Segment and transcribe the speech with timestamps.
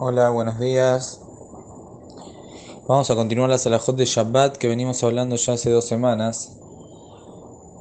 [0.00, 1.20] Hola, buenos días.
[2.86, 6.52] Vamos a continuar la Salahot de Shabbat que venimos hablando ya hace dos semanas.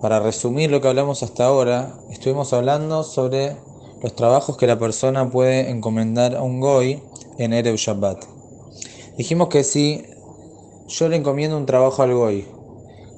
[0.01, 3.55] Para resumir lo que hablamos hasta ahora, estuvimos hablando sobre
[4.01, 7.03] los trabajos que la persona puede encomendar a un goy
[7.37, 8.25] en Erev Shabbat.
[9.15, 10.03] Dijimos que si
[10.87, 12.47] yo le encomiendo un trabajo al goy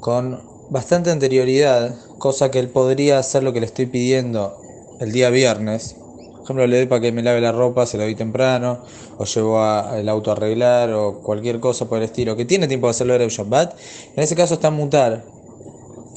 [0.01, 0.41] con
[0.71, 4.57] bastante anterioridad, cosa que él podría hacer lo que le estoy pidiendo
[4.99, 5.95] el día viernes,
[6.49, 8.79] ejemplo, le doy para que me lave la ropa, se lo doy temprano,
[9.17, 12.67] o llevo a, el auto a arreglar, o cualquier cosa por el estilo, que tiene
[12.67, 13.75] tiempo de hacerlo en Shabbat,
[14.15, 15.23] en ese caso está mutar.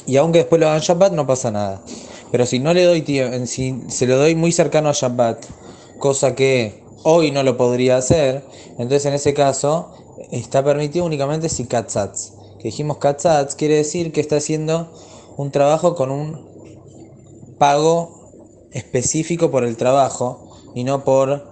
[0.06, 1.82] Y aunque después lo haga en Shabbat, no pasa nada.
[2.30, 5.44] Pero si no le doy tiempo, si se lo doy muy cercano a Shabbat,
[5.98, 8.42] cosa que hoy no lo podría hacer,
[8.78, 9.92] entonces en ese caso
[10.30, 12.32] está permitido únicamente si katzatz.
[12.58, 14.90] Que dijimos katzatz quiere decir que está haciendo
[15.36, 18.21] un trabajo con un pago
[18.72, 21.50] específico por el trabajo y no por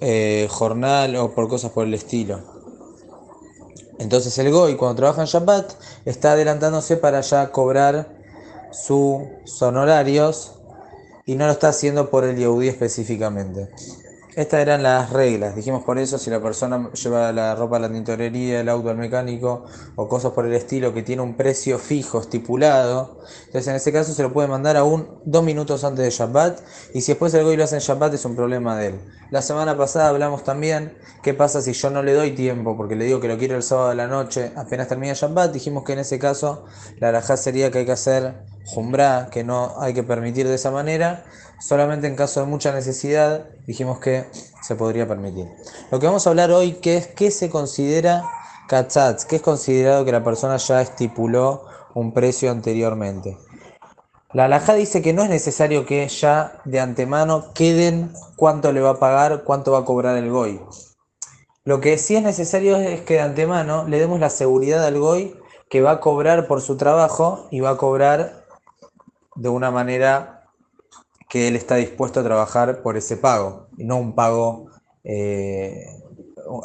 [0.00, 2.40] eh, jornal o por cosas por el estilo.
[3.98, 5.72] Entonces el Goy cuando trabaja en Shabbat
[6.04, 8.08] está adelantándose para ya cobrar
[8.72, 10.52] sus honorarios
[11.26, 13.68] y no lo está haciendo por el Yehudi específicamente.
[14.36, 15.56] Estas eran las reglas.
[15.56, 18.96] Dijimos por eso, si la persona lleva la ropa a la tintorería, el auto al
[18.96, 19.64] mecánico
[19.96, 24.12] o cosas por el estilo que tiene un precio fijo, estipulado, entonces en ese caso
[24.12, 26.60] se lo puede mandar aún dos minutos antes de Shabbat.
[26.94, 29.00] Y si después el goy lo hace en Shabbat es un problema de él.
[29.30, 33.04] La semana pasada hablamos también qué pasa si yo no le doy tiempo porque le
[33.06, 35.52] digo que lo quiero el sábado de la noche, apenas termina Shabbat.
[35.52, 36.66] Dijimos que en ese caso
[36.98, 40.70] la alajá sería que hay que hacer jumbra, que no hay que permitir de esa
[40.70, 41.24] manera
[41.60, 44.26] solamente en caso de mucha necesidad dijimos que
[44.62, 45.46] se podría permitir.
[45.92, 48.24] Lo que vamos a hablar hoy que es qué se considera
[48.66, 53.38] katzatz, qué es considerado que la persona ya estipuló un precio anteriormente.
[54.32, 58.90] La alajá dice que no es necesario que ya de antemano queden cuánto le va
[58.90, 60.60] a pagar, cuánto va a cobrar el goy.
[61.62, 65.36] Lo que sí es necesario es que de antemano le demos la seguridad al goy
[65.68, 68.46] que va a cobrar por su trabajo y va a cobrar
[69.36, 70.39] de una manera
[71.30, 74.66] que él está dispuesto a trabajar por ese pago, y no un pago,
[75.04, 75.86] eh,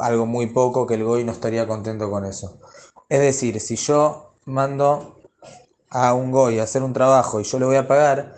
[0.00, 2.58] algo muy poco, que el GOI no estaría contento con eso.
[3.08, 5.20] Es decir, si yo mando
[5.88, 8.36] a un GOI a hacer un trabajo y yo le voy a pagar,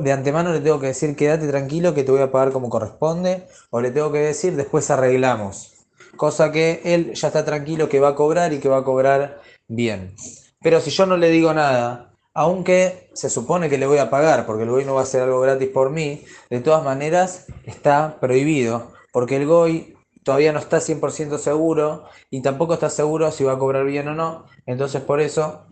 [0.00, 3.46] de antemano le tengo que decir quédate tranquilo que te voy a pagar como corresponde,
[3.70, 5.74] o le tengo que decir después arreglamos.
[6.16, 9.40] Cosa que él ya está tranquilo que va a cobrar y que va a cobrar
[9.68, 10.16] bien.
[10.60, 12.07] Pero si yo no le digo nada
[12.38, 15.22] aunque se supone que le voy a pagar, porque el GOI no va a hacer
[15.22, 20.78] algo gratis por mí, de todas maneras está prohibido, porque el GOI todavía no está
[20.78, 25.20] 100% seguro y tampoco está seguro si va a cobrar bien o no, entonces por
[25.20, 25.64] eso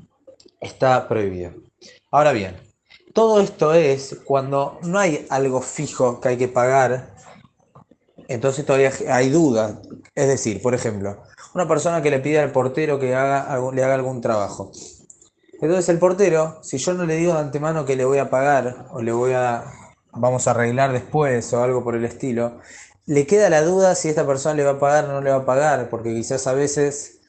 [0.60, 1.52] está prohibido.
[2.10, 2.56] Ahora bien,
[3.14, 7.14] todo esto es cuando no hay algo fijo que hay que pagar,
[8.26, 9.76] entonces todavía hay dudas.
[10.16, 11.22] Es decir, por ejemplo,
[11.54, 14.72] una persona que le pide al portero que le haga algún trabajo
[15.60, 18.86] entonces el portero, si yo no le digo de antemano que le voy a pagar
[18.90, 19.64] o le voy a,
[20.12, 22.60] vamos a arreglar después o algo por el estilo,
[23.06, 25.36] le queda la duda si esta persona le va a pagar o no le va
[25.36, 27.20] a pagar, porque quizás a veces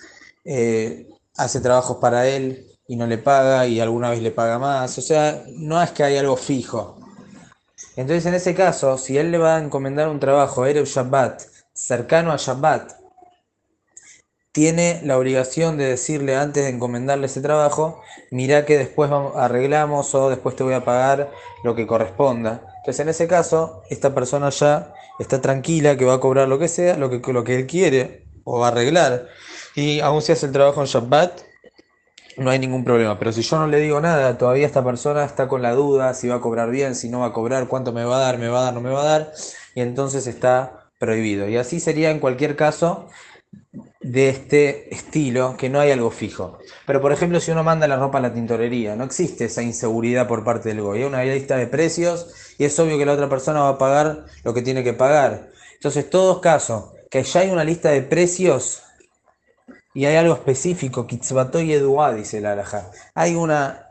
[0.44, 4.98] eh, hace trabajos para él y no le paga y alguna vez le paga más.
[4.98, 6.98] O sea, no es que hay algo fijo.
[7.96, 11.42] Entonces en ese caso, si él le va a encomendar un trabajo Erev Shabbat,
[11.74, 12.94] cercano a Shabbat,
[14.58, 18.02] tiene la obligación de decirle antes de encomendarle ese trabajo,
[18.32, 21.30] mira que después arreglamos o después te voy a pagar
[21.64, 22.64] lo que corresponda.
[22.78, 26.70] Entonces en ese caso, esta persona ya está tranquila que va a cobrar lo que
[26.70, 29.28] sea, lo que, lo que él quiere o va a arreglar.
[29.76, 31.40] Y aún si hace el trabajo en Shabbat,
[32.38, 33.20] no hay ningún problema.
[33.20, 36.30] Pero si yo no le digo nada, todavía esta persona está con la duda si
[36.30, 38.48] va a cobrar bien, si no va a cobrar, cuánto me va a dar, me
[38.48, 39.34] va a dar, no me va a dar,
[39.76, 41.48] y entonces está prohibido.
[41.48, 43.08] Y así sería en cualquier caso
[44.12, 46.60] de este estilo, que no hay algo fijo.
[46.86, 50.28] Pero por ejemplo, si uno manda la ropa a la tintorería, no existe esa inseguridad
[50.28, 51.00] por parte del GOI.
[51.00, 54.26] Hay una lista de precios y es obvio que la otra persona va a pagar
[54.44, 55.50] lo que tiene que pagar.
[55.74, 58.84] Entonces, todos casos que ya hay una lista de precios
[59.94, 62.92] y hay algo específico, Kitzbatoy Eduá, dice la Alajá.
[63.14, 63.87] Hay una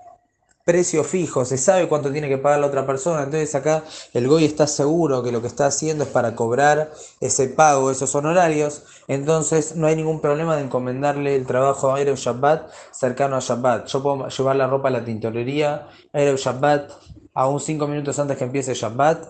[0.66, 4.46] precio fijo, se sabe cuánto tiene que pagar la otra persona, entonces acá el GOI
[4.46, 6.90] está seguro que lo que está haciendo es para cobrar
[7.20, 12.16] ese pago, esos honorarios, entonces no hay ningún problema de encomendarle el trabajo a Erev
[12.16, 13.86] Shabbat cercano a Shabbat.
[13.86, 16.90] Yo puedo llevar la ropa a la tintorería, Erev Shabbat,
[17.32, 19.24] aún cinco minutos antes que empiece Shabbat,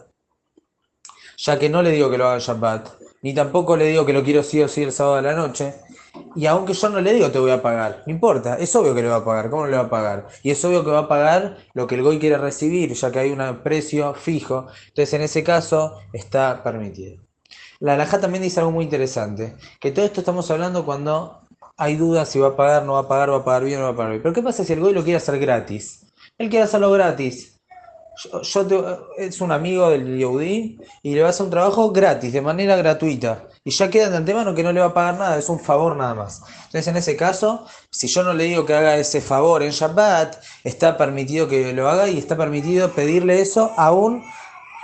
[1.36, 2.88] ya que no le digo que lo haga Shabbat,
[3.26, 5.74] ni tampoco le digo que lo quiero sí o sí el sábado de la noche,
[6.36, 9.02] y aunque yo no le digo te voy a pagar, no importa, es obvio que
[9.02, 10.28] le va a pagar, ¿cómo le va a pagar?
[10.44, 13.18] Y es obvio que va a pagar lo que el GOI quiere recibir, ya que
[13.18, 17.20] hay un precio fijo, entonces en ese caso está permitido.
[17.80, 21.40] la alajá también dice algo muy interesante, que todo esto estamos hablando cuando
[21.76, 23.80] hay dudas si va a pagar, no va a pagar, va a pagar bien o
[23.80, 24.22] no va a pagar bien.
[24.22, 26.06] Pero ¿qué pasa si el goy lo quiere hacer gratis?
[26.38, 27.55] Él quiere hacerlo gratis.
[28.42, 28.66] Yo,
[29.18, 33.44] es un amigo del Yehudi y le va a un trabajo gratis, de manera gratuita.
[33.62, 35.96] Y ya queda de antemano que no le va a pagar nada, es un favor
[35.96, 36.42] nada más.
[36.66, 40.36] Entonces, en ese caso, si yo no le digo que haga ese favor en Shabbat,
[40.64, 44.22] está permitido que lo haga y está permitido pedirle eso aún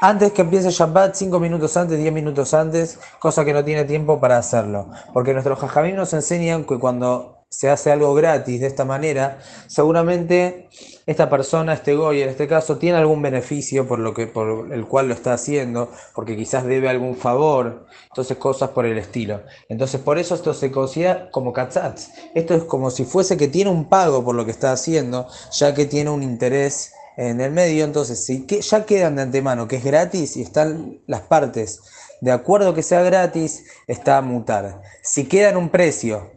[0.02, 4.19] antes que empiece Shabbat, 5 minutos antes, 10 minutos antes, cosa que no tiene tiempo
[4.19, 4.90] para hacerlo.
[5.12, 10.70] Porque nuestros jajamim nos enseñan que cuando se hace algo gratis de esta manera, seguramente
[11.04, 14.87] esta persona, este goy en este caso, tiene algún beneficio por lo que por el
[14.87, 19.43] cual lo está haciendo, porque quizás debe algún favor, entonces cosas por el estilo.
[19.69, 22.08] Entonces por eso esto se considera como katzatz.
[22.34, 25.75] Esto es como si fuese que tiene un pago por lo que está haciendo, ya
[25.75, 29.84] que tiene un interés en el medio, entonces si ya quedan de antemano que es
[29.84, 31.82] gratis y están las partes
[32.22, 34.81] de acuerdo que sea gratis, está a mutar.
[35.02, 36.31] Si queda en un precio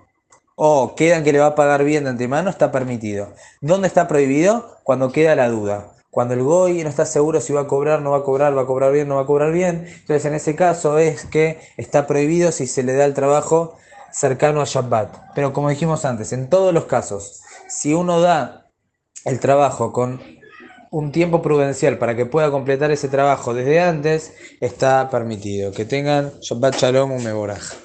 [0.55, 3.33] o quedan que le va a pagar bien de antemano, está permitido.
[3.61, 4.77] ¿Dónde está prohibido?
[4.83, 5.91] Cuando queda la duda.
[6.09, 8.61] Cuando el GOI no está seguro si va a cobrar, no va a cobrar, va
[8.61, 9.85] a cobrar bien, no va a cobrar bien.
[9.85, 13.77] Entonces en ese caso es que está prohibido si se le da el trabajo
[14.13, 15.33] cercano a Shabbat.
[15.35, 18.71] Pero como dijimos antes, en todos los casos, si uno da
[19.25, 20.21] el trabajo con
[20.89, 25.73] un tiempo prudencial para que pueda completar ese trabajo desde antes, está permitido.
[25.73, 27.84] Que tengan Shabbat Shalom un Meboraj.